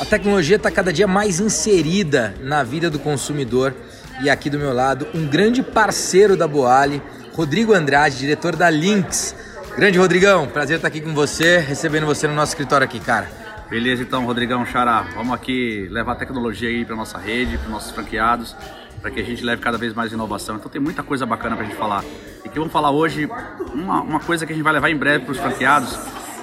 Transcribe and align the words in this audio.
A 0.00 0.04
tecnologia 0.06 0.56
está 0.56 0.70
cada 0.70 0.90
dia 0.90 1.06
mais 1.06 1.40
inserida 1.40 2.34
na 2.40 2.62
vida 2.62 2.88
do 2.88 2.98
consumidor 2.98 3.74
e 4.22 4.30
aqui 4.30 4.48
do 4.48 4.58
meu 4.58 4.72
lado 4.72 5.06
um 5.14 5.26
grande 5.26 5.62
parceiro 5.62 6.38
da 6.38 6.48
Boali, 6.48 7.02
Rodrigo 7.34 7.74
Andrade, 7.74 8.16
diretor 8.16 8.56
da 8.56 8.70
Lynx. 8.70 9.36
Grande 9.76 9.98
Rodrigão, 9.98 10.46
prazer 10.46 10.76
estar 10.76 10.88
aqui 10.88 11.02
com 11.02 11.12
você, 11.12 11.58
recebendo 11.58 12.06
você 12.06 12.26
no 12.26 12.34
nosso 12.34 12.52
escritório 12.52 12.86
aqui, 12.86 12.98
cara. 12.98 13.30
Beleza, 13.68 14.02
então, 14.02 14.24
Rodrigão 14.24 14.64
Xará, 14.64 15.06
vamos 15.14 15.34
aqui 15.34 15.86
levar 15.90 16.14
tecnologia 16.14 16.70
aí 16.70 16.82
para 16.82 16.96
nossa 16.96 17.18
rede, 17.18 17.58
para 17.58 17.68
nossos 17.68 17.90
franqueados, 17.90 18.56
para 19.02 19.10
que 19.10 19.20
a 19.20 19.24
gente 19.24 19.44
leve 19.44 19.60
cada 19.60 19.76
vez 19.76 19.92
mais 19.92 20.10
inovação. 20.12 20.56
Então 20.56 20.70
tem 20.70 20.80
muita 20.80 21.02
coisa 21.02 21.26
bacana 21.26 21.56
para 21.56 21.66
a 21.66 21.68
gente 21.68 21.78
falar. 21.78 22.02
E 22.42 22.48
que 22.48 22.58
vamos 22.58 22.72
falar 22.72 22.90
hoje 22.90 23.28
uma, 23.74 24.00
uma 24.00 24.20
coisa 24.20 24.46
que 24.46 24.52
a 24.52 24.56
gente 24.56 24.64
vai 24.64 24.72
levar 24.72 24.88
em 24.88 24.96
breve 24.96 25.26
para 25.26 25.32
os 25.32 25.38
franqueados, 25.38 25.94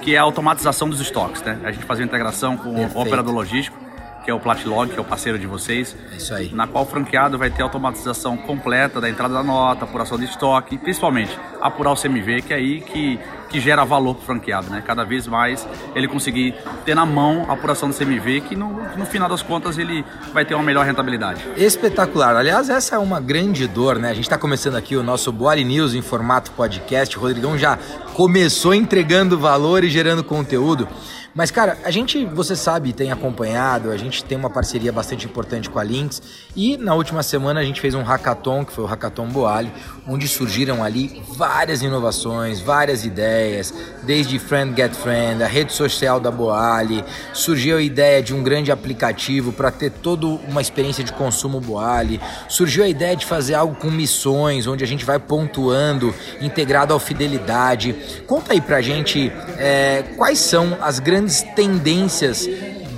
que 0.02 0.14
é 0.14 0.18
a 0.18 0.22
automatização 0.22 0.88
dos 0.88 1.00
estoques, 1.00 1.42
né? 1.42 1.58
A 1.64 1.72
gente 1.72 1.84
fazer 1.84 2.02
uma 2.02 2.06
integração 2.06 2.56
com 2.56 2.74
Perfeito. 2.74 2.98
o 2.98 3.02
operador 3.02 3.34
logístico, 3.34 3.76
que 4.24 4.30
é 4.30 4.34
o 4.34 4.40
Platlog, 4.40 4.92
que 4.92 4.98
é 4.98 5.00
o 5.00 5.04
parceiro 5.04 5.38
de 5.38 5.46
vocês. 5.46 5.96
É 6.12 6.16
isso 6.16 6.34
aí. 6.34 6.52
Na 6.52 6.66
qual 6.66 6.84
o 6.84 6.86
franqueado 6.86 7.38
vai 7.38 7.50
ter 7.50 7.62
automatização 7.62 8.36
completa 8.36 9.00
da 9.00 9.08
entrada 9.08 9.34
da 9.34 9.42
nota, 9.42 9.84
apuração 9.84 10.18
de 10.18 10.26
estoque 10.26 10.74
e 10.74 10.78
principalmente 10.78 11.38
apurar 11.60 11.92
o 11.92 11.96
CMV, 11.96 12.42
que 12.42 12.52
é 12.52 12.56
aí 12.56 12.80
que, 12.80 13.18
que 13.48 13.60
gera 13.60 13.84
valor 13.84 14.14
para 14.14 14.22
o 14.22 14.26
franqueado, 14.26 14.70
né? 14.70 14.82
Cada 14.86 15.04
vez 15.04 15.26
mais 15.26 15.66
ele 15.94 16.06
conseguir 16.06 16.54
ter 16.84 16.94
na 16.94 17.06
mão 17.06 17.46
a 17.48 17.54
apuração 17.54 17.88
do 17.88 17.94
CMV, 17.94 18.42
que 18.42 18.56
no, 18.56 18.68
no 18.96 19.06
final 19.06 19.28
das 19.28 19.42
contas 19.42 19.78
ele 19.78 20.04
vai 20.32 20.44
ter 20.44 20.54
uma 20.54 20.62
melhor 20.62 20.84
rentabilidade. 20.84 21.44
Espetacular. 21.56 22.36
Aliás, 22.36 22.68
essa 22.68 22.96
é 22.96 22.98
uma 22.98 23.20
grande 23.20 23.66
dor, 23.66 23.98
né? 23.98 24.10
A 24.10 24.14
gente 24.14 24.24
está 24.24 24.38
começando 24.38 24.76
aqui 24.76 24.96
o 24.96 25.02
nosso 25.02 25.32
Boari 25.32 25.64
News 25.64 25.94
em 25.94 26.02
formato 26.02 26.50
podcast. 26.52 27.16
O 27.16 27.20
Rodrigão 27.20 27.56
já 27.56 27.78
começou 28.14 28.74
entregando 28.74 29.38
valor 29.38 29.84
e 29.84 29.88
gerando 29.88 30.22
conteúdo. 30.22 30.88
Mas, 31.34 31.50
cara, 31.50 31.78
a 31.84 31.90
gente, 31.90 32.24
você 32.24 32.56
sabe, 32.56 32.92
tem 32.92 33.12
acompanhado, 33.12 33.90
a 33.90 33.96
gente 33.96 34.24
tem 34.24 34.36
uma 34.36 34.50
parceria 34.50 34.90
bastante 34.90 35.26
importante 35.26 35.68
com 35.68 35.78
a 35.78 35.82
Lynx. 35.82 36.22
E 36.56 36.76
na 36.76 36.94
última 36.94 37.22
semana 37.22 37.60
a 37.60 37.64
gente 37.64 37.80
fez 37.80 37.94
um 37.94 38.02
hackathon, 38.02 38.64
que 38.64 38.72
foi 38.72 38.84
o 38.84 38.86
Hackathon 38.86 39.28
Boali, 39.28 39.72
onde 40.06 40.26
surgiram 40.26 40.82
ali 40.82 41.22
várias 41.28 41.82
inovações, 41.82 42.60
várias 42.60 43.04
ideias, 43.04 43.72
desde 44.02 44.38
Friend 44.38 44.74
Get 44.74 44.94
Friend, 44.94 45.42
a 45.42 45.46
rede 45.46 45.72
social 45.72 46.18
da 46.18 46.30
Boali, 46.30 47.04
surgiu 47.32 47.76
a 47.76 47.82
ideia 47.82 48.22
de 48.22 48.34
um 48.34 48.42
grande 48.42 48.72
aplicativo 48.72 49.52
para 49.52 49.70
ter 49.70 49.90
toda 49.90 50.26
uma 50.26 50.60
experiência 50.60 51.04
de 51.04 51.12
consumo 51.12 51.60
Boali, 51.60 52.20
surgiu 52.48 52.84
a 52.84 52.88
ideia 52.88 53.14
de 53.14 53.26
fazer 53.26 53.54
algo 53.54 53.74
com 53.74 53.90
missões, 53.90 54.66
onde 54.66 54.82
a 54.82 54.86
gente 54.86 55.04
vai 55.04 55.18
pontuando, 55.18 56.14
integrado 56.40 56.92
ao 56.92 56.98
fidelidade. 56.98 57.94
Conta 58.26 58.54
aí 58.54 58.60
pra 58.60 58.80
gente 58.80 59.30
é, 59.58 60.04
quais 60.16 60.38
são 60.38 60.76
as 60.80 60.98
grandes 60.98 61.17
grandes 61.18 61.42
tendências 61.42 62.48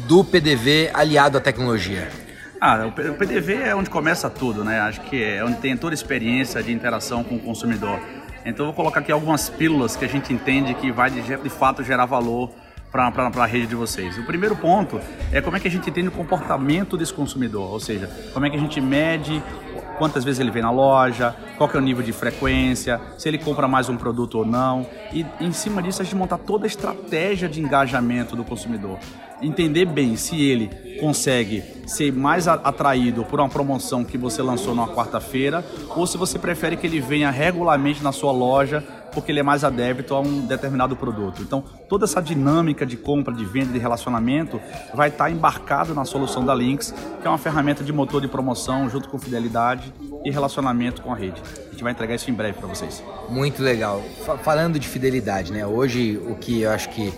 do 0.07 0.23
PDV 0.23 0.91
aliado 0.93 1.39
à 1.39 1.41
tecnologia? 1.41 2.11
Ah, 2.61 2.87
o 2.87 2.93
PDV 2.93 3.55
é 3.55 3.75
onde 3.75 3.89
começa 3.89 4.29
tudo, 4.29 4.63
né? 4.63 4.79
Acho 4.81 5.01
que 5.01 5.25
é 5.25 5.43
onde 5.43 5.57
tem 5.57 5.75
toda 5.75 5.95
a 5.95 5.97
experiência 5.97 6.63
de 6.63 6.71
interação 6.71 7.25
com 7.25 7.37
o 7.37 7.39
consumidor. 7.39 7.99
Então, 8.45 8.67
vou 8.67 8.75
colocar 8.75 9.01
aqui 9.01 9.11
algumas 9.11 9.49
pílulas 9.49 9.97
que 9.97 10.05
a 10.05 10.09
gente 10.09 10.35
entende 10.35 10.75
que 10.75 10.93
vai 10.93 11.11
de, 11.11 11.23
de 11.23 11.49
fato 11.49 11.83
gerar 11.83 12.05
valor 12.05 12.51
para 12.93 13.09
a 13.09 13.47
rede 13.47 13.69
de 13.69 13.75
vocês. 13.75 14.19
O 14.19 14.25
primeiro 14.25 14.55
ponto 14.55 15.01
é 15.33 15.41
como 15.41 15.57
é 15.57 15.61
que 15.61 15.69
a 15.69 15.71
gente 15.71 15.89
entende 15.89 16.09
o 16.09 16.13
comportamento 16.13 16.99
desse 16.99 17.15
consumidor, 17.15 17.71
ou 17.71 17.81
seja, 17.81 18.11
como 18.35 18.45
é 18.45 18.51
que 18.51 18.57
a 18.57 18.61
gente 18.61 18.83
mede 18.83 19.43
quantas 20.01 20.25
vezes 20.25 20.41
ele 20.41 20.51
vem 20.51 20.63
na 20.63 20.71
loja, 20.71 21.37
qual 21.59 21.69
é 21.75 21.77
o 21.77 21.81
nível 21.81 22.03
de 22.03 22.11
frequência, 22.11 22.99
se 23.19 23.29
ele 23.29 23.37
compra 23.37 23.69
mais 23.69 23.91
um 23.91 23.99
produto 23.99 24.39
ou 24.39 24.47
não. 24.47 24.87
E 25.13 25.27
em 25.39 25.53
cima 25.53 25.83
disso 25.83 26.01
a 26.01 26.05
gente 26.07 26.17
montar 26.17 26.39
toda 26.39 26.65
a 26.65 26.67
estratégia 26.67 27.47
de 27.47 27.61
engajamento 27.61 28.35
do 28.35 28.43
consumidor. 28.43 28.99
Entender 29.43 29.85
bem 29.85 30.17
se 30.17 30.41
ele 30.41 30.97
consegue 30.99 31.63
ser 31.87 32.15
mais 32.15 32.49
atraído 32.49 33.25
por 33.25 33.41
uma 33.41 33.49
promoção 33.49 34.03
que 34.03 34.17
você 34.17 34.41
lançou 34.41 34.75
numa 34.75 34.89
quarta-feira 34.89 35.63
ou 35.95 36.07
se 36.07 36.17
você 36.17 36.39
prefere 36.39 36.79
que 36.79 36.87
ele 36.87 37.01
venha 37.01 37.31
regularmente 37.31 38.03
na 38.03 38.11
sua 38.11 38.33
loja 38.33 38.83
porque 39.13 39.33
ele 39.33 39.41
é 39.41 39.43
mais 39.43 39.65
adepto 39.65 40.15
a 40.15 40.21
um 40.21 40.47
determinado 40.47 40.97
produto. 40.97 41.43
Então, 41.43 41.63
toda 41.89 42.05
essa 42.05 42.21
dinâmica 42.21 42.87
de 42.87 42.97
compra, 42.97 43.33
de 43.33 43.45
venda, 43.45 43.73
de 43.73 43.79
relacionamento 43.79 44.61
vai 44.95 45.09
estar 45.09 45.31
embarcado 45.31 45.95
na 45.95 46.05
solução 46.05 46.45
da 46.45 46.55
Lynx, 46.55 46.95
que 47.21 47.27
é 47.27 47.31
uma 47.31 47.39
ferramenta 47.39 47.83
de 47.83 47.93
motor 47.93 48.21
de 48.21 48.29
promoção 48.29 48.89
junto 48.89 49.09
com 49.09 49.19
fidelidade 49.19 49.93
e 50.25 50.31
relacionamento 50.31 51.03
com 51.03 51.13
a 51.13 51.17
rede. 51.17 51.41
A 51.69 51.71
gente 51.71 51.83
vai 51.83 51.93
entregar 51.93 52.15
isso 52.15 52.31
em 52.31 52.35
breve 52.35 52.59
para 52.59 52.69
vocês. 52.69 53.03
Muito 53.29 53.63
legal. 53.63 54.03
Falando 54.43 54.79
de 54.79 54.87
fidelidade, 54.87 55.53
né? 55.53 55.67
Hoje 55.67 56.21
o 56.29 56.35
que 56.35 56.63
eu 56.63 56.71
acho 56.71 56.91
que 56.91 57.13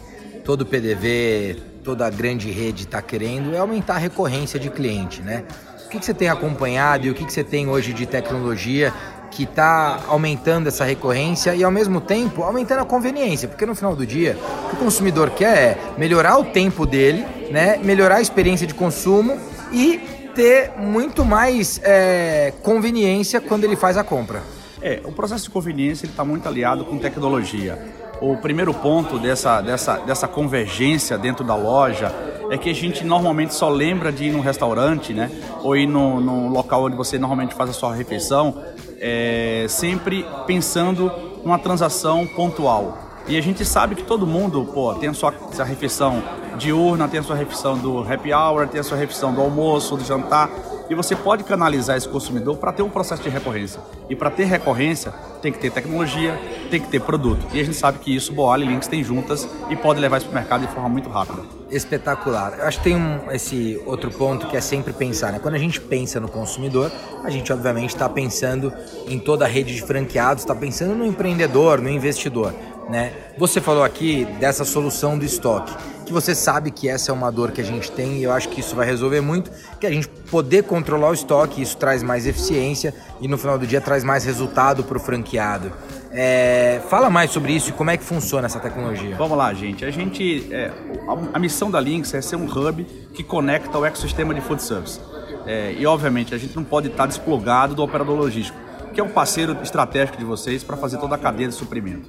todo 0.45 0.65
PDV, 0.65 1.57
toda 1.85 2.09
grande 2.11 2.51
rede 2.51 2.85
está 2.85 3.03
querendo 3.03 3.55
é 3.55 3.59
aumentar 3.59 3.95
a 3.95 3.99
recorrência 3.99 4.59
de 4.59 4.71
cliente, 4.71 5.21
né? 5.21 5.45
O 5.87 5.89
que, 5.93 5.99
que 5.99 6.07
você 6.07 6.15
tem 6.15 6.29
acompanhado 6.29 7.07
e 7.07 7.11
o 7.11 7.15
que, 7.15 7.25
que 7.25 7.33
você 7.33 7.45
tem 7.45 7.69
hoje 7.69 7.93
de 7.93 8.07
tecnologia 8.07 8.95
que 9.33 9.45
está 9.45 10.01
aumentando 10.07 10.69
essa 10.69 10.85
recorrência 10.85 11.55
e 11.55 11.65
ao 11.65 11.71
mesmo 11.71 12.01
tempo 12.01 12.43
aumentando 12.43 12.83
a 12.83 12.85
conveniência, 12.85 13.49
porque 13.49 13.67
no 13.67 13.75
final 13.75 13.97
do 13.97 14.07
dia 14.07 14.39
o 14.67 14.69
que 14.69 14.75
o 14.77 14.79
consumidor 14.79 15.31
quer 15.31 15.57
é 15.57 15.79
melhorar 15.99 16.39
o 16.39 16.45
tempo 16.45 16.87
dele, 16.87 17.25
né, 17.51 17.79
melhorar 17.83 18.17
a 18.17 18.21
experiência 18.21 18.67
de 18.67 18.75
consumo 18.75 19.37
e 19.73 19.99
ter 20.35 20.73
muito 20.79 21.25
mais 21.25 21.81
é, 21.83 22.53
conveniência 22.63 23.41
quando 23.41 23.65
ele 23.65 23.77
faz 23.77 23.97
a 23.97 24.05
compra. 24.05 24.43
É, 24.81 25.01
o 25.05 25.13
processo 25.13 25.45
de 25.45 25.51
conveniência 25.51 26.07
está 26.07 26.25
muito 26.25 26.47
aliado 26.47 26.85
com 26.85 26.99
tecnologia. 26.99 27.79
O 28.21 28.37
primeiro 28.37 28.73
ponto 28.73 29.19
dessa, 29.19 29.61
dessa, 29.61 29.97
dessa 29.99 30.29
convergência 30.29 31.19
dentro 31.19 31.45
da 31.45 31.57
loja 31.57 32.13
é 32.51 32.59
que 32.59 32.69
a 32.69 32.75
gente 32.75 33.05
normalmente 33.05 33.55
só 33.55 33.69
lembra 33.69 34.13
de 34.13 34.25
ir 34.25 34.33
num 34.33 34.41
restaurante, 34.41 35.13
né? 35.13 35.31
Ou 35.63 35.77
ir 35.77 35.87
no, 35.87 36.21
no 36.21 36.49
local 36.49 36.85
onde 36.85 36.97
você 36.97 37.19
normalmente 37.19 37.55
faz 37.55 37.71
a 37.71 37.73
sua 37.73 37.95
refeição, 37.95 38.63
é, 39.05 39.67
sempre 39.69 40.25
pensando 40.47 41.11
numa 41.45 41.59
transação 41.59 42.25
pontual. 42.25 42.97
E 43.27 43.37
a 43.37 43.41
gente 43.41 43.65
sabe 43.65 43.97
que 43.97 44.05
todo 44.05 44.27
mundo 44.27 44.65
pô, 44.73 44.95
tem 44.95 45.09
a 45.09 45.15
sua, 45.15 45.35
sua 45.53 45.65
refeição 45.65 46.23
diurna, 46.57 47.09
tem 47.09 47.19
a 47.19 47.23
sua 47.23 47.35
refeição 47.35 47.77
do 47.77 48.01
happy 48.01 48.33
hour, 48.33 48.69
tem 48.69 48.81
a 48.81 48.85
sua 48.85 48.97
refeição 48.97 49.35
do 49.35 49.41
almoço, 49.41 49.97
do 49.97 50.05
jantar. 50.05 50.49
E 50.93 50.95
você 50.95 51.17
pode 51.17 51.43
canalizar 51.45 51.97
esse 51.97 52.07
consumidor 52.07 52.59
para 52.59 52.71
ter 52.71 52.83
um 52.83 52.91
processo 52.91 53.23
de 53.23 53.31
recorrência. 53.31 53.81
E 54.11 54.15
para 54.15 54.29
ter 54.29 54.45
recorrência, 54.45 55.11
tem 55.41 55.51
que 55.51 55.59
ter 55.59 55.71
tecnologia, 55.71 56.39
tem 56.71 56.79
que 56.79 56.89
ter 56.89 57.01
produto. 57.01 57.47
E 57.51 57.61
a 57.63 57.65
gente 57.65 57.79
sabe 57.79 57.99
que 57.99 58.15
isso 58.15 58.31
Boal 58.31 58.59
e 58.59 58.67
Links 58.67 58.89
têm 58.89 59.03
juntas 59.03 59.49
e 59.71 59.75
pode 59.75 59.99
levar 59.99 60.19
isso 60.19 60.27
para 60.27 60.33
o 60.33 60.39
mercado 60.39 60.67
de 60.67 60.75
forma 60.75 60.91
muito 60.91 61.09
rápida. 61.09 61.45
Espetacular. 61.71 62.59
Eu 62.59 62.67
acho 62.67 62.77
que 62.77 62.85
tem 62.85 62.95
um, 62.95 63.31
esse 63.31 63.81
outro 63.87 64.11
ponto 64.11 64.47
que 64.49 64.55
é 64.55 64.61
sempre 64.61 64.93
pensar, 64.93 65.33
né? 65.33 65.39
Quando 65.39 65.55
a 65.55 65.59
gente 65.59 65.81
pensa 65.81 66.21
no 66.21 66.29
consumidor, 66.29 66.93
a 67.25 67.31
gente 67.31 67.51
obviamente 67.51 67.95
está 67.95 68.07
pensando 68.07 68.71
em 69.09 69.19
toda 69.19 69.47
a 69.47 69.49
rede 69.49 69.75
de 69.75 69.81
franqueados, 69.81 70.43
está 70.43 70.55
pensando 70.55 70.95
no 70.95 71.07
empreendedor, 71.07 71.81
no 71.81 71.89
investidor. 71.89 72.53
Né? 72.91 73.15
Você 73.39 73.63
falou 73.63 73.83
aqui 73.83 74.27
dessa 74.39 74.65
solução 74.67 75.17
do 75.17 75.25
estoque, 75.25 75.73
que 76.03 76.13
você 76.13 76.35
sabe 76.35 76.71
que 76.71 76.89
essa 76.89 77.11
é 77.11 77.15
uma 77.15 77.31
dor 77.31 77.53
que 77.53 77.61
a 77.61 77.65
gente 77.65 77.91
tem 77.91 78.19
e 78.19 78.25
eu 78.25 78.33
acho 78.33 78.49
que 78.49 78.61
isso 78.61 78.75
vai 78.75 78.87
resolver 78.87 79.21
muito, 79.21 79.51
que 79.81 79.87
a 79.87 79.91
gente 79.91 80.09
poder 80.31 80.65
controlar 80.65 81.11
o 81.11 81.15
estoque, 81.15 81.63
isso 81.63 81.77
traz 81.77 82.03
mais 82.03 82.27
eficiência 82.27 82.95
e 83.21 83.29
no 83.29 83.39
final 83.39 83.59
do 83.59 83.67
dia 83.67 83.81
traz 83.81 84.05
mais 84.05 84.25
resultado 84.25 84.85
para 84.85 84.97
o 84.97 85.01
franqueado. 85.01 85.73
É, 86.11 86.83
fala 86.91 87.09
mais 87.09 87.31
sobre 87.31 87.55
isso 87.55 87.71
e 87.71 87.73
como 87.73 87.91
é 87.91 87.97
que 87.97 88.05
funciona 88.05 88.47
essa 88.47 88.61
tecnologia. 88.61 89.17
Vamos 89.17 89.37
lá, 89.37 89.55
gente. 89.55 89.85
A 89.85 89.91
gente, 89.91 90.47
é, 90.53 90.71
a, 91.09 91.37
a, 91.37 91.39
missão 91.39 91.71
da 91.71 91.81
Lynx 91.81 92.13
é 92.13 92.21
ser 92.21 92.37
um 92.37 92.45
hub 92.45 92.85
que 93.15 93.23
conecta 93.23 93.79
o 93.79 93.85
ecossistema 93.87 94.35
de 94.35 94.43
food 94.43 94.63
service. 94.63 95.01
É, 95.47 95.73
e 95.73 95.87
obviamente 95.87 96.35
a 96.35 96.39
gente 96.39 96.55
não 96.55 96.65
pode 96.65 96.89
estar 96.89 97.07
desplugado 97.07 97.75
do 97.75 97.83
operador 97.83 98.17
logístico, 98.17 98.59
que 98.93 99.01
é 99.01 99.05
um 99.05 99.09
parceiro 99.09 99.57
estratégico 99.63 100.19
de 100.19 100.25
vocês 100.25 100.63
para 100.63 100.77
fazer 100.77 100.99
toda 100.99 101.15
a 101.15 101.19
cadeia 101.19 101.49
de 101.49 101.55
suprimento. 101.55 102.09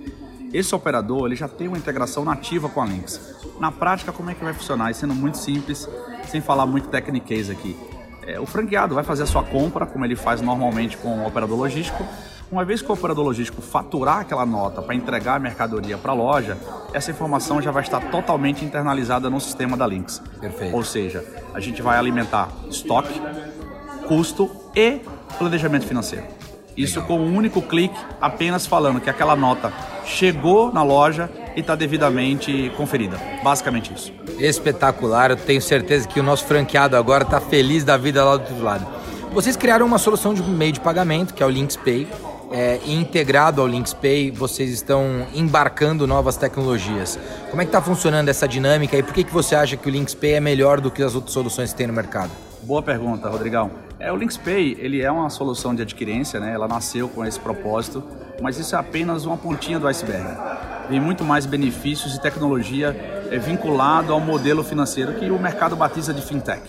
Esse 0.53 0.75
operador 0.75 1.25
ele 1.25 1.35
já 1.35 1.47
tem 1.47 1.67
uma 1.67 1.77
integração 1.77 2.23
nativa 2.23 2.69
com 2.69 2.81
a 2.81 2.85
Lynx. 2.85 3.19
Na 3.59 3.71
prática, 3.71 4.11
como 4.11 4.29
é 4.29 4.33
que 4.33 4.43
vai 4.43 4.53
funcionar? 4.53 4.91
E 4.91 4.93
sendo 4.93 5.13
muito 5.13 5.37
simples, 5.37 5.87
sem 6.27 6.41
falar 6.41 6.65
muito 6.65 6.89
techniquez 6.89 7.49
aqui. 7.49 7.77
É, 8.25 8.39
o 8.39 8.45
franqueado 8.45 8.95
vai 8.95 9.03
fazer 9.03 9.23
a 9.23 9.25
sua 9.25 9.43
compra, 9.43 9.85
como 9.85 10.05
ele 10.05 10.15
faz 10.15 10.41
normalmente 10.41 10.97
com 10.97 11.19
o 11.19 11.27
operador 11.27 11.57
logístico. 11.57 12.05
Uma 12.51 12.63
vez 12.63 12.81
que 12.81 12.89
o 12.89 12.93
operador 12.93 13.25
logístico 13.25 13.61
faturar 13.61 14.19
aquela 14.19 14.45
nota 14.45 14.81
para 14.81 14.93
entregar 14.93 15.35
a 15.35 15.39
mercadoria 15.39 15.97
para 15.97 16.11
a 16.11 16.15
loja, 16.15 16.57
essa 16.93 17.09
informação 17.09 17.61
já 17.61 17.71
vai 17.71 17.81
estar 17.83 17.99
totalmente 18.11 18.63
internalizada 18.63 19.29
no 19.29 19.41
sistema 19.41 19.75
da 19.75 19.87
Lynx. 19.87 20.21
Perfeito. 20.39 20.75
Ou 20.75 20.83
seja, 20.83 21.25
a 21.53 21.59
gente 21.59 21.81
vai 21.81 21.97
alimentar 21.97 22.49
estoque, 22.69 23.19
custo 24.07 24.49
e 24.75 25.01
planejamento 25.37 25.87
financeiro. 25.87 26.42
Isso 26.75 26.99
Legal. 26.99 27.17
com 27.17 27.23
um 27.23 27.35
único 27.35 27.61
clique, 27.61 27.97
apenas 28.19 28.65
falando 28.65 28.99
que 28.99 29.09
aquela 29.09 29.35
nota 29.35 29.71
chegou 30.05 30.71
na 30.71 30.83
loja 30.83 31.29
e 31.55 31.59
está 31.59 31.75
devidamente 31.75 32.71
conferida. 32.75 33.19
Basicamente 33.43 33.93
isso. 33.93 34.11
Espetacular, 34.39 35.31
eu 35.31 35.37
tenho 35.37 35.61
certeza 35.61 36.07
que 36.07 36.19
o 36.19 36.23
nosso 36.23 36.45
franqueado 36.45 36.97
agora 36.97 37.23
está 37.23 37.39
feliz 37.39 37.83
da 37.83 37.95
vida 37.97 38.23
lá 38.23 38.37
do 38.37 38.41
outro 38.41 38.63
lado. 38.63 38.85
Vocês 39.31 39.55
criaram 39.55 39.85
uma 39.85 39.97
solução 39.97 40.33
de 40.33 40.43
meio 40.43 40.71
de 40.73 40.79
pagamento, 40.79 41.33
que 41.33 41.41
é 41.41 41.45
o 41.45 41.49
Lynx 41.49 41.75
Pay, 41.75 42.07
é, 42.53 42.79
integrado 42.85 43.59
ao 43.61 43.67
LinksPay, 43.67 44.29
vocês 44.29 44.69
estão 44.69 45.25
embarcando 45.33 46.05
novas 46.05 46.37
tecnologias. 46.37 47.17
Como 47.49 47.59
é 47.59 47.65
que 47.65 47.69
está 47.69 47.81
funcionando 47.81 48.29
essa 48.29 48.47
dinâmica 48.47 48.95
e 48.95 49.01
por 49.01 49.11
que, 49.11 49.23
que 49.23 49.33
você 49.33 49.55
acha 49.55 49.75
que 49.75 49.87
o 49.87 49.91
LinksPay 49.91 50.33
é 50.33 50.39
melhor 50.39 50.79
do 50.79 50.91
que 50.91 51.01
as 51.01 51.15
outras 51.15 51.33
soluções 51.33 51.71
que 51.71 51.77
tem 51.77 51.87
no 51.87 51.93
mercado? 51.93 52.29
Boa 52.61 52.83
pergunta, 52.83 53.27
Rodrigão. 53.27 53.71
É, 53.99 54.11
o 54.11 54.15
LinksPay 54.15 54.77
ele 54.79 55.01
é 55.01 55.11
uma 55.11 55.31
solução 55.31 55.73
de 55.73 55.81
adquirência, 55.81 56.39
né? 56.39 56.53
ela 56.53 56.67
nasceu 56.67 57.09
com 57.09 57.25
esse 57.25 57.39
propósito, 57.39 58.03
mas 58.39 58.59
isso 58.59 58.75
é 58.75 58.77
apenas 58.77 59.25
uma 59.25 59.35
pontinha 59.35 59.79
do 59.79 59.87
iceberg. 59.87 60.37
Tem 60.87 60.99
muito 60.99 61.23
mais 61.23 61.47
benefícios 61.47 62.13
e 62.13 62.21
tecnologia 62.21 62.95
é, 63.31 63.39
vinculado 63.39 64.13
ao 64.13 64.19
modelo 64.19 64.63
financeiro 64.63 65.13
que 65.13 65.25
o 65.31 65.39
mercado 65.39 65.75
batiza 65.75 66.13
de 66.13 66.21
fintech. 66.21 66.61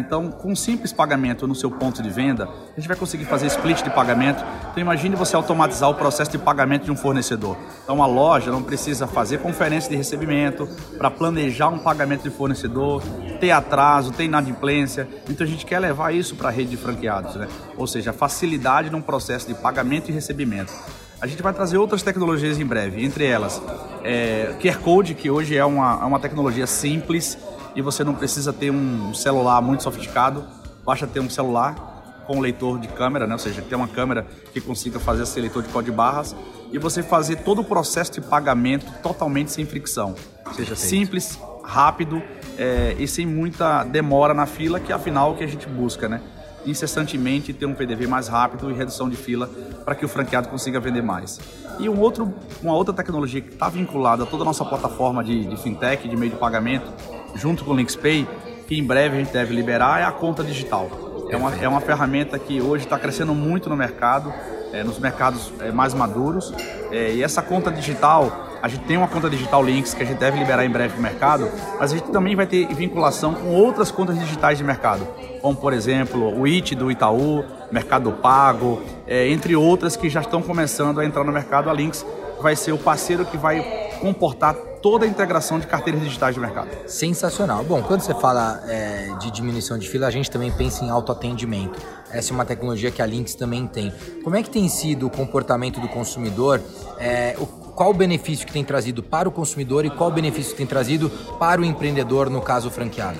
Então, 0.00 0.30
com 0.30 0.52
um 0.52 0.56
simples 0.56 0.92
pagamento 0.92 1.46
no 1.46 1.54
seu 1.54 1.70
ponto 1.70 2.02
de 2.02 2.10
venda, 2.10 2.44
a 2.44 2.80
gente 2.80 2.88
vai 2.88 2.96
conseguir 2.96 3.24
fazer 3.26 3.46
split 3.46 3.82
de 3.82 3.90
pagamento. 3.90 4.42
Então, 4.70 4.80
imagine 4.80 5.14
você 5.14 5.36
automatizar 5.36 5.88
o 5.90 5.94
processo 5.94 6.30
de 6.30 6.38
pagamento 6.38 6.84
de 6.84 6.90
um 6.90 6.96
fornecedor. 6.96 7.56
Então, 7.84 7.96
uma 7.96 8.06
loja 8.06 8.50
não 8.50 8.62
precisa 8.62 9.06
fazer 9.06 9.38
conferência 9.38 9.90
de 9.90 9.96
recebimento 9.96 10.66
para 10.96 11.10
planejar 11.10 11.68
um 11.68 11.78
pagamento 11.78 12.22
de 12.22 12.30
fornecedor, 12.30 13.02
ter 13.38 13.50
atraso, 13.50 14.12
ter 14.12 14.24
inadimplência. 14.24 15.06
Então, 15.28 15.46
a 15.46 15.48
gente 15.48 15.66
quer 15.66 15.78
levar 15.78 16.14
isso 16.14 16.34
para 16.34 16.48
a 16.48 16.52
rede 16.52 16.70
de 16.70 16.76
franqueados, 16.76 17.36
né? 17.36 17.46
ou 17.76 17.86
seja, 17.86 18.12
facilidade 18.12 18.90
no 18.90 19.02
processo 19.02 19.46
de 19.46 19.54
pagamento 19.54 20.10
e 20.10 20.12
recebimento. 20.12 20.72
A 21.20 21.26
gente 21.26 21.42
vai 21.42 21.52
trazer 21.52 21.76
outras 21.76 22.02
tecnologias 22.02 22.58
em 22.58 22.64
breve, 22.64 23.04
entre 23.04 23.26
elas 23.26 23.60
é, 24.02 24.54
QR 24.58 24.78
Code, 24.78 25.14
que 25.14 25.30
hoje 25.30 25.54
é 25.54 25.64
uma, 25.64 26.00
é 26.00 26.04
uma 26.06 26.18
tecnologia 26.18 26.66
simples 26.66 27.36
e 27.74 27.82
você 27.82 28.04
não 28.04 28.14
precisa 28.14 28.52
ter 28.52 28.70
um 28.70 29.14
celular 29.14 29.60
muito 29.60 29.82
sofisticado, 29.82 30.44
basta 30.84 31.06
ter 31.06 31.20
um 31.20 31.30
celular 31.30 32.24
com 32.26 32.40
leitor 32.40 32.78
de 32.78 32.88
câmera, 32.88 33.26
né? 33.26 33.32
ou 33.32 33.38
seja, 33.38 33.62
ter 33.62 33.74
uma 33.74 33.88
câmera 33.88 34.26
que 34.52 34.60
consiga 34.60 35.00
fazer 35.00 35.24
esse 35.24 35.40
leitor 35.40 35.62
de 35.62 35.68
código 35.68 35.90
de 35.90 35.96
barras 35.96 36.34
e 36.72 36.78
você 36.78 37.02
fazer 37.02 37.36
todo 37.36 37.60
o 37.60 37.64
processo 37.64 38.12
de 38.12 38.20
pagamento 38.20 38.86
totalmente 39.02 39.50
sem 39.50 39.66
fricção, 39.66 40.14
ou 40.46 40.52
seja, 40.52 40.70
Perfeito. 40.70 40.78
simples, 40.78 41.38
rápido 41.64 42.22
é, 42.56 42.94
e 42.98 43.08
sem 43.08 43.26
muita 43.26 43.82
demora 43.84 44.32
na 44.32 44.46
fila, 44.46 44.78
que 44.78 44.92
é 44.92 44.94
afinal 44.94 45.32
o 45.32 45.36
que 45.36 45.42
a 45.42 45.46
gente 45.46 45.66
busca, 45.66 46.08
né? 46.08 46.20
incessantemente 46.66 47.52
ter 47.52 47.66
um 47.66 47.74
PDV 47.74 48.06
mais 48.06 48.28
rápido 48.28 48.70
e 48.70 48.74
redução 48.74 49.08
de 49.08 49.16
fila 49.16 49.48
para 49.84 49.94
que 49.94 50.04
o 50.04 50.08
franqueado 50.08 50.48
consiga 50.48 50.78
vender 50.78 51.02
mais. 51.02 51.40
E 51.78 51.88
um 51.88 51.98
outro, 51.98 52.32
uma 52.62 52.74
outra 52.74 52.92
tecnologia 52.92 53.40
que 53.40 53.52
está 53.52 53.68
vinculada 53.68 54.24
a 54.24 54.26
toda 54.26 54.42
a 54.42 54.44
nossa 54.44 54.64
plataforma 54.64 55.24
de, 55.24 55.46
de 55.46 55.56
fintech, 55.56 56.06
de 56.06 56.16
meio 56.16 56.32
de 56.32 56.38
pagamento, 56.38 56.92
junto 57.34 57.64
com 57.64 57.72
o 57.72 57.76
LinksPay, 57.76 58.26
que 58.66 58.78
em 58.78 58.84
breve 58.84 59.16
a 59.16 59.18
gente 59.18 59.32
deve 59.32 59.54
liberar, 59.54 60.00
é 60.00 60.04
a 60.04 60.12
conta 60.12 60.44
digital. 60.44 60.88
É 61.30 61.36
uma, 61.36 61.54
é 61.56 61.68
uma 61.68 61.80
ferramenta 61.80 62.38
que 62.38 62.60
hoje 62.60 62.84
está 62.84 62.98
crescendo 62.98 63.34
muito 63.34 63.70
no 63.70 63.76
mercado, 63.76 64.32
é, 64.72 64.82
nos 64.82 64.98
mercados 64.98 65.52
é, 65.60 65.70
mais 65.70 65.94
maduros. 65.94 66.52
É, 66.90 67.12
e 67.12 67.22
essa 67.22 67.40
conta 67.40 67.70
digital, 67.70 68.48
a 68.60 68.68
gente 68.68 68.84
tem 68.84 68.96
uma 68.96 69.08
conta 69.08 69.30
digital 69.30 69.62
Links 69.62 69.94
que 69.94 70.02
a 70.02 70.06
gente 70.06 70.18
deve 70.18 70.38
liberar 70.38 70.64
em 70.64 70.70
breve 70.70 70.96
no 70.96 71.02
mercado, 71.02 71.48
mas 71.78 71.92
a 71.92 71.96
gente 71.96 72.10
também 72.10 72.34
vai 72.34 72.46
ter 72.46 72.66
vinculação 72.74 73.34
com 73.34 73.48
outras 73.48 73.90
contas 73.90 74.18
digitais 74.18 74.58
de 74.58 74.64
mercado, 74.64 75.06
como 75.40 75.56
por 75.56 75.72
exemplo 75.72 76.38
o 76.38 76.46
IT 76.46 76.74
do 76.74 76.90
Itaú, 76.90 77.44
Mercado 77.70 78.10
Pago, 78.12 78.82
é, 79.06 79.28
entre 79.28 79.54
outras 79.54 79.96
que 79.96 80.10
já 80.10 80.20
estão 80.20 80.42
começando 80.42 81.00
a 81.00 81.04
entrar 81.04 81.22
no 81.22 81.32
mercado. 81.32 81.70
A 81.70 81.72
Links 81.72 82.04
vai 82.40 82.56
ser 82.56 82.72
o 82.72 82.78
parceiro 82.78 83.24
que 83.24 83.36
vai 83.36 83.60
comportar 84.00 84.56
toda 84.82 85.04
a 85.04 85.08
integração 85.08 85.58
de 85.58 85.66
carteiras 85.66 86.02
digitais 86.02 86.34
do 86.34 86.40
mercado. 86.40 86.68
Sensacional. 86.86 87.62
Bom, 87.64 87.82
quando 87.82 88.00
você 88.00 88.14
fala 88.14 88.62
é, 88.66 89.08
de 89.20 89.30
diminuição 89.30 89.78
de 89.78 89.88
fila, 89.88 90.06
a 90.06 90.10
gente 90.10 90.30
também 90.30 90.50
pensa 90.50 90.84
em 90.84 90.90
autoatendimento. 90.90 91.78
Essa 92.10 92.32
é 92.32 92.34
uma 92.34 92.44
tecnologia 92.44 92.90
que 92.90 93.00
a 93.02 93.06
Lynx 93.06 93.34
também 93.34 93.66
tem. 93.66 93.92
Como 94.24 94.36
é 94.36 94.42
que 94.42 94.50
tem 94.50 94.68
sido 94.68 95.06
o 95.06 95.10
comportamento 95.10 95.80
do 95.80 95.88
consumidor? 95.88 96.60
É, 96.98 97.36
o, 97.38 97.46
qual 97.46 97.90
o 97.90 97.94
benefício 97.94 98.46
que 98.46 98.52
tem 98.52 98.64
trazido 98.64 99.02
para 99.02 99.28
o 99.28 99.32
consumidor 99.32 99.84
e 99.84 99.90
qual 99.90 100.10
o 100.10 100.12
benefício 100.12 100.52
que 100.52 100.58
tem 100.58 100.66
trazido 100.66 101.10
para 101.38 101.60
o 101.60 101.64
empreendedor, 101.64 102.28
no 102.28 102.40
caso 102.40 102.70
franqueado? 102.70 103.18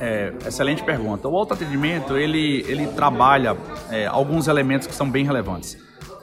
É, 0.00 0.32
excelente 0.46 0.82
pergunta. 0.82 1.28
O 1.28 1.36
autoatendimento, 1.36 2.16
ele, 2.16 2.64
ele 2.66 2.86
trabalha 2.88 3.56
é, 3.90 4.06
alguns 4.06 4.48
elementos 4.48 4.86
que 4.86 4.94
são 4.94 5.10
bem 5.10 5.26
relevantes. 5.26 5.76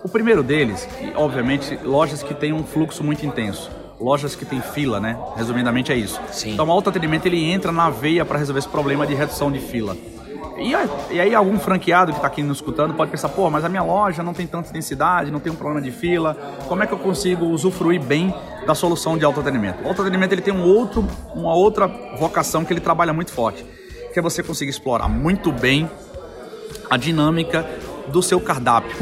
O 0.03 0.09
primeiro 0.09 0.41
deles, 0.41 0.87
obviamente, 1.15 1.77
lojas 1.83 2.23
que 2.23 2.33
têm 2.33 2.53
um 2.53 2.63
fluxo 2.63 3.03
muito 3.03 3.25
intenso 3.25 3.69
lojas 3.99 4.35
que 4.35 4.45
tem 4.45 4.61
fila, 4.61 4.99
né? 4.99 5.17
Resumidamente 5.35 5.91
é 5.91 5.95
isso. 5.95 6.19
Sim. 6.31 6.53
Então 6.53 6.67
o 6.67 6.71
autoatendimento 6.71 7.27
ele 7.27 7.43
entra 7.43 7.71
na 7.71 7.89
veia 7.89 8.23
para 8.23 8.37
resolver 8.37 8.59
esse 8.59 8.69
problema 8.69 9.05
de 9.05 9.13
redução 9.13 9.51
de 9.51 9.59
fila. 9.59 9.95
E, 10.57 10.71
e 11.13 11.19
aí 11.19 11.35
algum 11.35 11.59
franqueado 11.59 12.11
que 12.11 12.17
está 12.17 12.27
aqui 12.27 12.41
nos 12.41 12.57
escutando 12.57 12.93
pode 12.93 13.11
pensar, 13.11 13.29
pô, 13.29 13.49
mas 13.49 13.63
a 13.63 13.69
minha 13.69 13.83
loja 13.83 14.23
não 14.23 14.33
tem 14.33 14.47
tanta 14.47 14.71
densidade, 14.71 15.29
não 15.29 15.39
tem 15.39 15.51
um 15.51 15.55
problema 15.55 15.81
de 15.81 15.91
fila, 15.91 16.35
como 16.67 16.81
é 16.81 16.87
que 16.87 16.93
eu 16.93 16.97
consigo 16.97 17.45
usufruir 17.45 18.01
bem 18.01 18.33
da 18.65 18.73
solução 18.73 19.17
de 19.17 19.23
autoatendimento? 19.23 19.83
O 19.83 19.87
autoatendimento 19.87 20.33
ele 20.33 20.41
tem 20.41 20.53
um 20.53 20.63
outro, 20.63 21.07
uma 21.35 21.53
outra 21.53 21.87
vocação 22.17 22.65
que 22.65 22.73
ele 22.73 22.79
trabalha 22.79 23.13
muito 23.13 23.31
forte, 23.31 23.63
que 24.11 24.17
é 24.17 24.21
você 24.21 24.41
conseguir 24.41 24.71
explorar 24.71 25.07
muito 25.07 25.51
bem 25.51 25.87
a 26.89 26.97
dinâmica 26.97 27.67
do 28.07 28.23
seu 28.23 28.39
cardápio. 28.39 28.95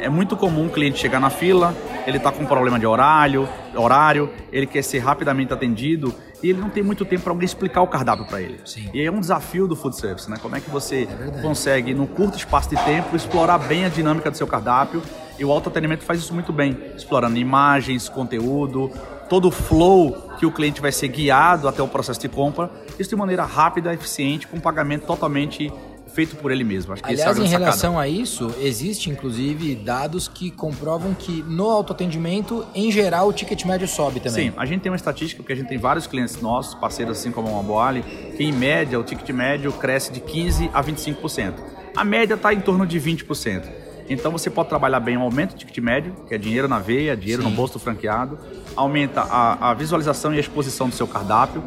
É 0.00 0.08
muito 0.08 0.34
comum 0.34 0.66
o 0.66 0.70
cliente 0.70 0.98
chegar 0.98 1.20
na 1.20 1.28
fila, 1.28 1.74
ele 2.06 2.18
está 2.18 2.30
com 2.30 2.44
um 2.44 2.46
problema 2.46 2.78
de 2.78 2.86
horário, 2.86 3.48
horário, 3.74 4.30
ele 4.52 4.66
quer 4.66 4.82
ser 4.82 5.00
rapidamente 5.00 5.52
atendido 5.52 6.14
e 6.42 6.50
ele 6.50 6.60
não 6.60 6.68
tem 6.68 6.82
muito 6.82 7.04
tempo 7.04 7.24
para 7.24 7.32
alguém 7.32 7.46
explicar 7.46 7.82
o 7.82 7.86
cardápio 7.86 8.26
para 8.26 8.40
ele. 8.40 8.60
Sim. 8.64 8.88
E 8.94 9.02
é 9.02 9.10
um 9.10 9.20
desafio 9.20 9.66
do 9.66 9.74
food 9.74 9.96
service, 9.96 10.30
né? 10.30 10.36
Como 10.40 10.54
é 10.54 10.60
que 10.60 10.70
você 10.70 11.08
é 11.08 11.42
consegue, 11.42 11.94
num 11.94 12.06
curto 12.06 12.36
espaço 12.36 12.70
de 12.70 12.76
tempo, 12.84 13.16
explorar 13.16 13.58
bem 13.58 13.84
a 13.84 13.88
dinâmica 13.88 14.30
do 14.30 14.36
seu 14.36 14.46
cardápio 14.46 15.02
e 15.38 15.44
o 15.44 15.50
autoatendimento 15.50 16.04
faz 16.04 16.20
isso 16.20 16.32
muito 16.32 16.52
bem, 16.52 16.78
explorando 16.96 17.36
imagens, 17.38 18.08
conteúdo, 18.08 18.90
todo 19.28 19.48
o 19.48 19.50
flow 19.50 20.30
que 20.38 20.46
o 20.46 20.52
cliente 20.52 20.80
vai 20.80 20.92
ser 20.92 21.08
guiado 21.08 21.66
até 21.68 21.82
o 21.82 21.88
processo 21.88 22.20
de 22.20 22.28
compra, 22.28 22.70
isso 22.98 23.10
de 23.10 23.16
maneira 23.16 23.44
rápida, 23.44 23.92
eficiente, 23.92 24.46
com 24.46 24.60
pagamento 24.60 25.06
totalmente 25.06 25.72
feito 26.16 26.34
por 26.36 26.50
ele 26.50 26.64
mesmo. 26.64 26.94
Acho 26.94 27.02
que 27.02 27.10
Aliás, 27.10 27.38
é 27.38 27.42
em 27.42 27.46
relação 27.46 27.98
a 27.98 28.08
isso, 28.08 28.54
existe 28.58 29.10
inclusive 29.10 29.74
dados 29.74 30.26
que 30.26 30.50
comprovam 30.50 31.12
que 31.12 31.42
no 31.42 31.68
autoatendimento, 31.68 32.66
em 32.74 32.90
geral, 32.90 33.28
o 33.28 33.34
ticket 33.34 33.66
médio 33.66 33.86
sobe 33.86 34.18
também. 34.18 34.50
Sim, 34.50 34.56
a 34.56 34.64
gente 34.64 34.80
tem 34.80 34.90
uma 34.90 34.96
estatística, 34.96 35.42
porque 35.42 35.52
a 35.52 35.56
gente 35.56 35.68
tem 35.68 35.76
vários 35.76 36.06
clientes 36.06 36.40
nossos, 36.40 36.74
parceiros 36.74 37.18
assim 37.18 37.30
como 37.30 37.54
a 37.54 37.62
Moali, 37.62 38.02
que 38.34 38.42
em 38.42 38.50
média 38.50 38.98
o 38.98 39.04
ticket 39.04 39.28
médio 39.28 39.70
cresce 39.72 40.10
de 40.10 40.20
15% 40.22 40.70
a 40.72 40.82
25%. 40.82 41.54
A 41.94 42.02
média 42.02 42.32
está 42.32 42.54
em 42.54 42.60
torno 42.60 42.86
de 42.86 42.98
20%. 42.98 43.64
Então 44.08 44.32
você 44.32 44.48
pode 44.48 44.70
trabalhar 44.70 45.00
bem 45.00 45.18
o 45.18 45.20
aumento 45.20 45.52
do 45.54 45.58
ticket 45.58 45.78
médio, 45.84 46.14
que 46.26 46.34
é 46.34 46.38
dinheiro 46.38 46.66
na 46.66 46.78
veia, 46.78 47.14
dinheiro 47.14 47.42
Sim. 47.42 47.50
no 47.50 47.54
bolso 47.54 47.74
do 47.74 47.78
franqueado, 47.78 48.38
aumenta 48.74 49.20
a, 49.20 49.70
a, 49.70 49.74
visualização 49.74 50.32
e 50.32 50.38
a 50.38 50.40
exposição 50.40 50.88
do 50.88 50.94
seu 50.94 51.06
cardápio. 51.06 51.62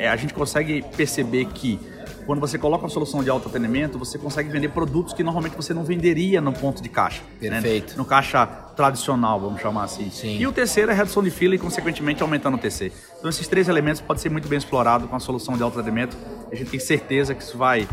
É, 0.00 0.08
a 0.08 0.16
gente 0.16 0.34
consegue 0.34 0.82
perceber 0.96 1.44
que 1.46 1.78
quando 2.26 2.40
você 2.40 2.58
coloca 2.58 2.84
uma 2.84 2.90
solução 2.90 3.22
de 3.22 3.30
autoatendimento, 3.30 3.98
você 3.98 4.18
consegue 4.18 4.48
vender 4.48 4.70
produtos 4.70 5.12
que 5.12 5.22
normalmente 5.22 5.54
você 5.54 5.74
não 5.74 5.84
venderia 5.84 6.40
no 6.40 6.52
ponto 6.52 6.82
de 6.82 6.88
caixa. 6.88 7.22
Né? 7.40 7.50
Perfeito. 7.50 7.90
Né? 7.90 7.96
No 7.98 8.04
caixa 8.04 8.46
tradicional, 8.46 9.38
vamos 9.40 9.60
chamar 9.60 9.84
assim. 9.84 10.10
Sim. 10.10 10.38
E 10.38 10.46
o 10.46 10.52
terceiro 10.52 10.90
é 10.90 10.94
redução 10.94 11.22
de 11.22 11.30
fila 11.30 11.54
e, 11.54 11.58
consequentemente, 11.58 12.22
aumentando 12.22 12.56
o 12.56 12.58
TC. 12.58 12.92
Então, 13.18 13.28
esses 13.28 13.46
três 13.46 13.68
elementos 13.68 14.00
podem 14.00 14.22
ser 14.22 14.30
muito 14.30 14.48
bem 14.48 14.58
explorados 14.58 15.08
com 15.08 15.16
a 15.16 15.20
solução 15.20 15.56
de 15.56 15.62
autoatendimento. 15.62 16.16
A 16.50 16.54
gente 16.54 16.70
tem 16.70 16.80
certeza 16.80 17.34
que 17.34 17.42
isso 17.42 17.58
vai 17.58 17.86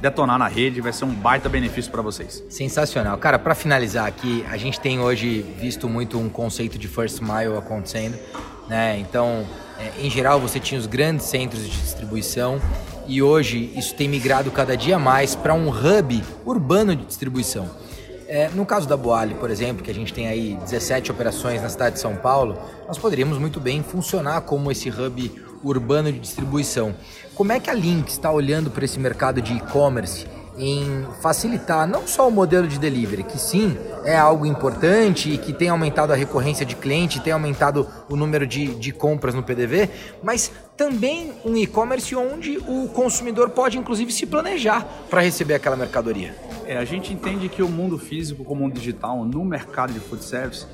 detonar 0.00 0.38
na 0.38 0.48
rede, 0.48 0.80
vai 0.80 0.92
ser 0.92 1.04
um 1.04 1.14
baita 1.14 1.48
benefício 1.48 1.90
para 1.90 2.02
vocês. 2.02 2.44
Sensacional. 2.50 3.16
Cara, 3.18 3.38
para 3.38 3.54
finalizar 3.54 4.06
aqui, 4.06 4.44
a 4.50 4.56
gente 4.56 4.78
tem 4.80 5.00
hoje 5.00 5.40
visto 5.58 5.88
muito 5.88 6.18
um 6.18 6.28
conceito 6.28 6.78
de 6.78 6.86
first 6.86 7.20
mile 7.20 7.56
acontecendo, 7.56 8.18
né? 8.68 8.98
Então, 8.98 9.46
é, 9.78 10.04
em 10.04 10.10
geral, 10.10 10.38
você 10.38 10.60
tinha 10.60 10.78
os 10.78 10.86
grandes 10.86 11.26
centros 11.26 11.62
de 11.62 11.70
distribuição 11.70 12.60
e 13.06 13.22
hoje 13.22 13.72
isso 13.76 13.94
tem 13.94 14.08
migrado 14.08 14.50
cada 14.50 14.76
dia 14.76 14.98
mais 14.98 15.34
para 15.34 15.54
um 15.54 15.68
hub 15.68 16.22
urbano 16.44 16.94
de 16.94 17.04
distribuição. 17.04 17.68
É, 18.28 18.48
no 18.48 18.66
caso 18.66 18.88
da 18.88 18.96
Boali, 18.96 19.34
por 19.34 19.50
exemplo, 19.50 19.84
que 19.84 19.90
a 19.90 19.94
gente 19.94 20.12
tem 20.12 20.26
aí 20.26 20.58
17 20.64 21.12
operações 21.12 21.62
na 21.62 21.68
cidade 21.68 21.94
de 21.94 22.00
São 22.00 22.16
Paulo, 22.16 22.58
nós 22.88 22.98
poderíamos 22.98 23.38
muito 23.38 23.60
bem 23.60 23.82
funcionar 23.82 24.40
como 24.40 24.70
esse 24.70 24.90
hub 24.90 25.32
urbano 25.62 26.12
de 26.12 26.18
distribuição. 26.18 26.94
Como 27.34 27.52
é 27.52 27.60
que 27.60 27.70
a 27.70 27.74
Link 27.74 28.08
está 28.08 28.30
olhando 28.32 28.70
para 28.70 28.84
esse 28.84 28.98
mercado 28.98 29.40
de 29.40 29.52
e-commerce 29.54 30.26
em 30.58 31.06
facilitar 31.20 31.86
não 31.86 32.06
só 32.06 32.28
o 32.28 32.30
modelo 32.30 32.66
de 32.66 32.78
delivery, 32.78 33.22
que 33.22 33.38
sim 33.38 33.76
é 34.04 34.16
algo 34.16 34.46
importante 34.46 35.30
e 35.30 35.38
que 35.38 35.52
tem 35.52 35.68
aumentado 35.68 36.12
a 36.12 36.16
recorrência 36.16 36.64
de 36.64 36.74
cliente, 36.74 37.20
tem 37.20 37.32
aumentado 37.32 37.86
o 38.08 38.16
número 38.16 38.46
de, 38.46 38.74
de 38.74 38.92
compras 38.92 39.34
no 39.34 39.42
PDV, 39.42 39.90
mas 40.22 40.50
também 40.76 41.32
um 41.44 41.56
e-commerce 41.56 42.14
onde 42.14 42.58
o 42.58 42.88
consumidor 42.88 43.50
pode 43.50 43.78
inclusive 43.78 44.12
se 44.12 44.26
planejar 44.26 44.86
para 45.10 45.20
receber 45.20 45.54
aquela 45.54 45.76
mercadoria. 45.76 46.34
É, 46.64 46.76
a 46.76 46.84
gente 46.84 47.12
entende 47.12 47.48
que 47.48 47.62
o 47.62 47.68
mundo 47.68 47.98
físico 47.98 48.44
como 48.44 48.66
o 48.66 48.70
digital 48.70 49.24
no 49.24 49.44
mercado 49.44 49.92
de 49.92 50.00
food 50.00 50.24
service 50.24 50.66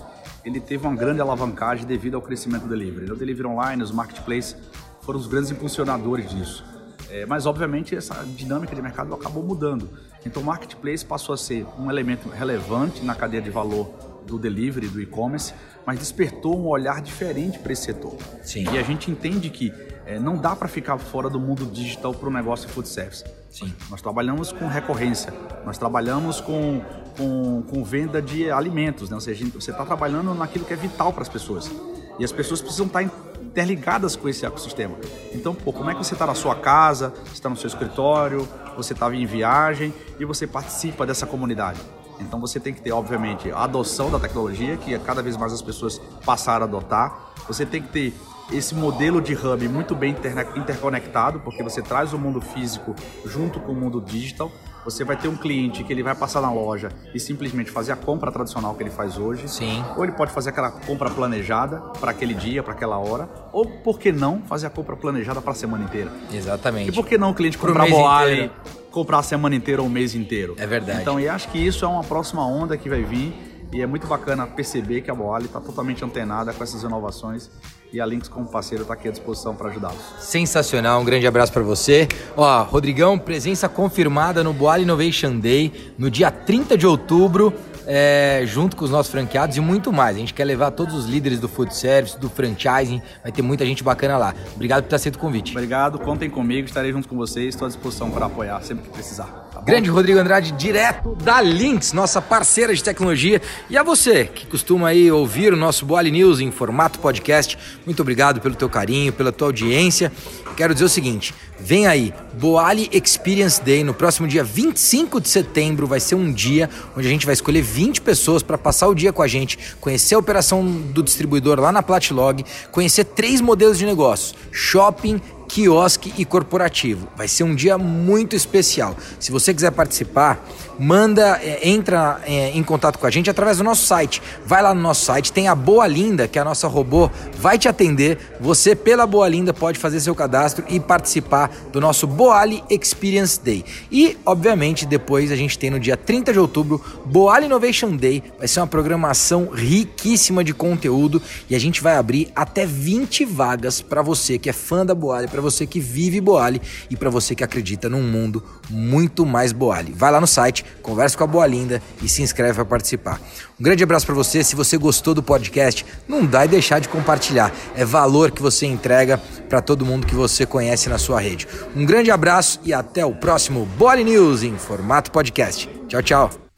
ele 0.44 0.60
teve 0.60 0.86
uma 0.86 0.96
grande 0.96 1.20
alavancagem 1.20 1.86
devido 1.86 2.16
ao 2.16 2.22
crescimento 2.22 2.62
do 2.62 2.68
delivery. 2.68 3.12
O 3.12 3.16
delivery 3.16 3.46
online, 3.46 3.82
os 3.82 3.92
marketplaces 3.92 4.56
foram 5.02 5.18
os 5.18 5.26
grandes 5.26 5.50
impulsionadores 5.50 6.30
disso. 6.30 6.64
É, 7.12 7.26
mas, 7.26 7.45
obviamente, 7.45 7.95
essa 7.95 8.25
dinâmica 8.25 8.75
de 8.75 8.81
mercado 8.81 9.12
acabou 9.12 9.42
mudando. 9.42 9.87
Então, 10.25 10.42
o 10.42 10.47
marketplace 10.47 11.04
passou 11.04 11.35
a 11.35 11.37
ser 11.37 11.66
um 11.78 11.90
elemento 11.90 12.31
relevante 12.31 13.04
na 13.04 13.14
cadeia 13.14 13.42
de 13.42 13.50
valor 13.50 13.87
do 14.26 14.38
delivery, 14.38 14.88
do 14.88 14.99
e-commerce, 14.99 15.52
mas 15.85 15.99
despertou 15.99 16.59
um 16.59 16.66
olhar 16.66 17.02
diferente 17.02 17.59
para 17.59 17.71
esse 17.71 17.83
setor. 17.83 18.16
Sim. 18.42 18.64
E 18.73 18.78
a 18.78 18.83
gente 18.83 19.11
entende 19.11 19.50
que 19.50 19.71
é, 20.07 20.19
não 20.19 20.38
dá 20.38 20.57
para 20.57 20.66
ficar 20.69 20.97
fora 20.97 21.28
do 21.28 21.38
mundo 21.38 21.66
digital 21.66 22.14
para 22.14 22.31
o 22.31 22.33
negócio 22.33 22.66
de 22.66 22.73
food 22.73 22.88
service. 22.88 23.23
Sim. 23.50 23.71
Nós 23.90 24.00
trabalhamos 24.00 24.50
com 24.50 24.66
recorrência, 24.66 25.35
nós 25.66 25.76
trabalhamos 25.76 26.40
com, 26.40 26.81
com, 27.19 27.62
com 27.69 27.85
venda 27.85 28.23
de 28.23 28.50
alimentos, 28.50 29.11
né? 29.11 29.16
ou 29.16 29.21
seja, 29.21 29.45
você 29.52 29.71
está 29.71 29.85
trabalhando 29.85 30.33
naquilo 30.35 30.64
que 30.64 30.73
é 30.73 30.76
vital 30.76 31.12
para 31.12 31.23
as 31.23 31.28
pessoas. 31.28 31.71
E 32.19 32.25
as 32.25 32.33
pessoas 32.33 32.62
precisam 32.62 32.87
estar 32.87 33.00
tá 33.00 33.04
interligadas 33.52 34.16
com 34.16 34.28
esse 34.28 34.47
ecossistema. 34.47 34.97
Então, 35.32 35.54
pô, 35.54 35.73
como 35.73 35.90
é 35.90 35.94
que 35.94 36.02
você 36.02 36.14
está 36.14 36.26
na 36.26 36.35
sua 36.35 36.54
casa, 36.54 37.12
você 37.25 37.35
está 37.35 37.50
no 37.50 37.56
seu 37.56 37.68
escritório, 37.68 38.49
você 38.76 38.94
estava 38.94 39.14
em 39.14 39.26
viagem 39.26 39.92
e 40.18 40.25
você 40.25 40.47
participa 40.47 41.06
dessa 41.06 41.26
comunidade? 41.26 41.78
Então 42.18 42.40
você 42.40 42.59
tem 42.59 42.73
que 42.73 42.80
ter, 42.80 42.92
obviamente, 42.92 43.50
a 43.50 43.64
adoção 43.64 44.11
da 44.11 44.18
tecnologia, 44.18 44.76
que 44.76 44.99
cada 45.00 45.23
vez 45.23 45.37
mais 45.37 45.52
as 45.52 45.61
pessoas 45.61 46.00
passaram 46.25 46.64
a 46.64 46.68
adotar. 46.68 47.32
Você 47.47 47.66
tem 47.66 47.82
que 47.82 47.88
ter 47.88 48.14
esse 48.50 48.75
modelo 48.75 49.21
de 49.21 49.35
hub 49.35 49.68
muito 49.68 49.94
bem 49.94 50.16
interconectado, 50.56 51.40
porque 51.40 51.62
você 51.62 51.82
traz 51.82 52.12
o 52.12 52.18
mundo 52.18 52.40
físico 52.40 52.94
junto 53.25 53.61
com 53.61 53.73
o 53.73 53.76
mundo 53.76 54.00
digital. 54.00 54.50
Você 54.84 55.04
vai 55.04 55.16
ter 55.16 55.28
um 55.28 55.36
cliente 55.36 55.84
que 55.84 55.92
ele 55.92 56.02
vai 56.02 56.14
passar 56.14 56.40
na 56.40 56.52
loja 56.52 56.90
e 57.14 57.20
simplesmente 57.20 57.70
fazer 57.70 57.92
a 57.92 57.96
compra 57.96 58.32
tradicional 58.32 58.74
que 58.74 58.82
ele 58.82 58.90
faz 58.90 59.16
hoje. 59.16 59.48
Sim. 59.48 59.84
Ou 59.96 60.04
ele 60.04 60.12
pode 60.12 60.32
fazer 60.32 60.50
aquela 60.50 60.70
compra 60.70 61.08
planejada 61.08 61.78
para 62.00 62.10
aquele 62.10 62.34
dia, 62.34 62.62
para 62.62 62.72
aquela 62.72 62.98
hora. 62.98 63.28
Ou, 63.52 63.64
por 63.64 63.98
que 63.98 64.10
não, 64.10 64.42
fazer 64.42 64.66
a 64.66 64.70
compra 64.70 64.96
planejada 64.96 65.40
para 65.40 65.52
a 65.52 65.54
semana 65.54 65.84
inteira. 65.84 66.10
Exatamente. 66.32 66.90
E 66.90 66.92
por 66.92 67.06
que 67.06 67.16
não 67.16 67.30
o 67.30 67.34
cliente 67.34 67.56
comprar 67.56 67.88
boale, 67.88 68.50
comprar 68.90 69.18
a 69.18 69.22
semana 69.22 69.54
inteira 69.54 69.80
ou 69.80 69.88
o 69.88 69.90
mês 69.90 70.14
inteiro? 70.14 70.56
É 70.58 70.66
verdade. 70.66 71.02
Então, 71.02 71.20
e 71.20 71.28
acho 71.28 71.48
que 71.48 71.58
isso 71.58 71.84
é 71.84 71.88
uma 71.88 72.02
próxima 72.02 72.44
onda 72.44 72.76
que 72.76 72.88
vai 72.88 73.02
vir. 73.02 73.32
E 73.72 73.80
é 73.80 73.86
muito 73.86 74.06
bacana 74.06 74.46
perceber 74.46 75.00
que 75.00 75.10
a 75.10 75.14
Boali 75.14 75.46
está 75.46 75.58
totalmente 75.58 76.04
antenada 76.04 76.52
com 76.52 76.62
essas 76.62 76.82
inovações 76.82 77.50
e 77.92 78.00
a 78.00 78.06
Links 78.06 78.28
como 78.28 78.46
parceiro 78.46 78.82
está 78.82 78.94
aqui 78.94 79.08
à 79.08 79.11
disposição 79.11 79.54
para 79.54 79.68
ajudá-los. 79.68 80.00
Sensacional, 80.18 81.00
um 81.00 81.04
grande 81.04 81.26
abraço 81.26 81.52
para 81.52 81.62
você. 81.62 82.08
Ó, 82.37 82.62
Rodrigão, 82.62 83.18
presença 83.18 83.68
confirmada 83.68 84.42
no 84.42 84.52
Boal 84.52 84.80
Innovation 84.80 85.38
Day 85.38 85.92
no 85.99 86.11
dia 86.11 86.30
30 86.30 86.76
de 86.78 86.87
outubro. 86.87 87.52
É, 87.86 88.44
junto 88.46 88.76
com 88.76 88.84
os 88.84 88.90
nossos 88.90 89.10
franqueados 89.10 89.56
e 89.56 89.60
muito 89.60 89.92
mais. 89.92 90.16
A 90.16 90.18
gente 90.18 90.34
quer 90.34 90.44
levar 90.44 90.70
todos 90.70 90.94
os 90.94 91.06
líderes 91.06 91.40
do 91.40 91.48
food 91.48 91.74
service, 91.74 92.18
do 92.18 92.28
franchising, 92.28 93.02
vai 93.22 93.32
ter 93.32 93.42
muita 93.42 93.66
gente 93.66 93.82
bacana 93.82 94.16
lá. 94.16 94.34
Obrigado 94.54 94.84
por 94.84 94.88
ter 94.90 94.96
aceito 94.96 95.16
o 95.16 95.18
convite. 95.18 95.52
Obrigado, 95.52 95.98
contem 95.98 96.30
comigo, 96.30 96.66
estarei 96.66 96.92
junto 96.92 97.08
com 97.08 97.16
vocês, 97.16 97.48
estou 97.48 97.66
à 97.66 97.68
disposição 97.68 98.10
para 98.10 98.26
apoiar 98.26 98.62
sempre 98.62 98.84
que 98.84 98.90
precisar. 98.90 99.48
Tá 99.52 99.60
Grande 99.60 99.90
Rodrigo 99.90 100.18
Andrade, 100.18 100.52
direto 100.52 101.14
da 101.16 101.40
Lynx, 101.40 101.92
nossa 101.92 102.22
parceira 102.22 102.74
de 102.74 102.82
tecnologia. 102.82 103.40
E 103.68 103.76
a 103.76 103.82
você 103.82 104.24
que 104.24 104.46
costuma 104.46 104.88
aí 104.88 105.10
ouvir 105.10 105.52
o 105.52 105.56
nosso 105.56 105.84
Boali 105.84 106.10
News 106.10 106.40
em 106.40 106.50
formato 106.50 106.98
podcast, 106.98 107.58
muito 107.84 108.00
obrigado 108.00 108.40
pelo 108.40 108.54
teu 108.54 108.68
carinho, 108.68 109.12
pela 109.12 109.32
tua 109.32 109.48
audiência. 109.48 110.12
Quero 110.56 110.74
dizer 110.74 110.84
o 110.84 110.88
seguinte, 110.88 111.34
vem 111.58 111.86
aí, 111.86 112.12
Boali 112.34 112.88
Experience 112.92 113.62
Day, 113.62 113.82
no 113.82 113.94
próximo 113.94 114.28
dia 114.28 114.44
25 114.44 115.20
de 115.20 115.28
setembro, 115.28 115.86
vai 115.86 116.00
ser 116.00 116.14
um 116.14 116.32
dia 116.32 116.68
onde 116.96 117.06
a 117.06 117.10
gente 117.10 117.24
vai 117.24 117.32
escolher 117.32 117.62
20 117.73 118.02
pessoas 118.02 118.43
para 118.43 118.59
passar 118.59 118.88
o 118.88 118.95
dia 118.95 119.12
com 119.12 119.23
a 119.23 119.26
gente, 119.26 119.59
conhecer 119.81 120.14
a 120.14 120.19
operação 120.19 120.62
do 120.62 121.02
distribuidor 121.02 121.59
lá 121.59 121.73
na 121.73 121.83
Platlog, 121.83 122.45
conhecer 122.71 123.05
três 123.05 123.41
modelos 123.41 123.79
de 123.79 123.87
negócios: 123.87 124.35
shopping, 124.50 125.21
quiosque 125.52 126.14
e 126.16 126.25
corporativo. 126.25 127.06
Vai 127.14 127.28
ser 127.28 127.44
um 127.44 127.54
dia 127.54 127.76
muito 127.76 128.35
especial. 128.35 128.97
Se 129.21 129.30
você 129.30 129.52
quiser 129.52 129.71
participar, 129.71 130.42
manda, 130.78 131.38
é, 131.42 131.68
entra 131.68 132.23
é, 132.25 132.49
em 132.56 132.62
contato 132.62 132.99
com 132.99 133.06
a 133.06 133.11
gente 133.11 133.28
através 133.28 133.59
do 133.59 133.64
nosso 133.64 133.85
site. 133.85 134.23
Vai 134.47 134.62
lá 134.62 134.75
no 134.75 134.80
nosso 134.80 135.04
site, 135.04 135.30
tem 135.30 135.49
a 135.49 135.54
Boa 135.54 135.87
Linda, 135.87 136.26
que 136.26 136.38
é 136.38 136.42
a 136.42 136.44
nossa 136.44 136.66
robô, 136.66 137.11
vai 137.38 137.59
te 137.59 137.68
atender. 137.68 138.18
Você, 138.40 138.75
pela 138.75 139.06
Boa 139.06 139.28
Linda, 139.28 139.52
pode 139.52 139.78
fazer 139.78 140.00
seu 140.00 140.14
cadastro 140.14 140.64
e 140.71 140.80
participar 140.80 141.54
do 141.71 141.82
nosso 141.82 142.06
Boali 142.06 142.64
Experience 142.71 143.38
Day. 143.38 143.62
E, 143.90 144.16
obviamente, 144.25 144.87
depois 144.87 145.30
a 145.30 145.37
gente 145.37 145.59
tem 145.59 145.68
no 145.68 145.78
dia 145.78 145.99
30 145.99 146.32
de 146.32 146.38
outubro, 146.38 146.82
Boali 147.04 147.44
Innovation 147.44 147.94
Day. 147.94 148.23
Vai 148.38 148.49
ser 148.49 148.61
uma 148.61 148.66
programação 148.66 149.50
riquíssima 149.52 150.42
de 150.42 150.54
conteúdo 150.54 151.21
e 151.50 151.54
a 151.54 151.61
gente 151.61 151.82
vai 151.82 151.97
abrir 151.97 152.32
até 152.35 152.64
20 152.64 153.26
vagas 153.26 153.82
para 153.82 154.00
você 154.00 154.38
que 154.38 154.49
é 154.49 154.52
fã 154.54 154.87
da 154.87 154.94
Boali, 154.94 155.28
para 155.28 155.41
você 155.42 155.66
que 155.66 155.80
vive 155.80 156.20
Boali 156.20 156.62
e 156.88 156.96
para 156.96 157.11
você 157.11 157.34
que 157.34 157.44
acredita 157.44 157.88
num 157.88 158.02
mundo 158.02 158.42
muito 158.70 159.26
mais 159.26 159.52
Boali. 159.52 159.92
Vai 159.92 160.11
lá 160.11 160.20
no 160.20 160.26
site, 160.26 160.64
conversa 160.82 161.16
com 161.16 161.25
a 161.25 161.26
Boa 161.26 161.46
Linda 161.46 161.82
e 162.02 162.08
se 162.08 162.22
inscreve 162.22 162.54
para 162.54 162.64
participar. 162.64 163.20
Um 163.58 163.62
grande 163.62 163.84
abraço 163.84 164.06
para 164.06 164.14
você. 164.14 164.42
Se 164.42 164.56
você 164.56 164.76
gostou 164.76 165.14
do 165.14 165.22
podcast, 165.22 165.84
não 166.08 166.25
dá 166.25 166.44
e 166.44 166.49
deixar 166.49 166.78
de 166.78 166.88
compartilhar. 166.88 167.52
É 167.75 167.84
valor 167.84 168.30
que 168.30 168.42
você 168.42 168.66
entrega 168.66 169.18
para 169.49 169.61
todo 169.61 169.84
mundo 169.84 170.06
que 170.06 170.14
você 170.14 170.46
conhece 170.46 170.88
na 170.88 170.99
sua 170.99 171.20
rede. 171.20 171.46
Um 171.76 171.84
grande 171.84 172.11
abraço 172.11 172.61
e 172.64 172.72
até 172.72 173.04
o 173.04 173.14
próximo 173.14 173.66
Boali 173.76 174.04
News 174.04 174.42
em 174.42 174.56
formato 174.56 175.11
podcast. 175.11 175.68
Tchau, 175.88 176.02
tchau. 176.02 176.51